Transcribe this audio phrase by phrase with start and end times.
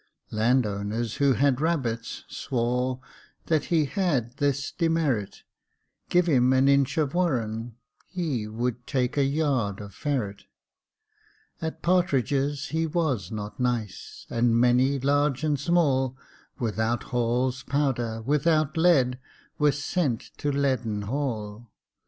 [0.31, 2.99] Land owners, who had rabbits, swore
[3.45, 5.43] That he had this demerit
[6.09, 7.75] Give him an inch of warren,
[8.07, 10.45] he Would take a yard of ferret.
[11.61, 16.17] At partridges he was not nice; And many, large and small,
[16.57, 19.19] Without Hall's powder, without lead,
[19.59, 21.69] Were sent to Leaden Hall.